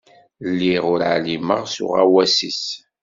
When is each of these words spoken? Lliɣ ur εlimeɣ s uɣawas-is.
Lliɣ 0.49 0.83
ur 0.93 1.01
εlimeɣ 1.13 1.61
s 1.73 1.75
uɣawas-is. 1.83 2.63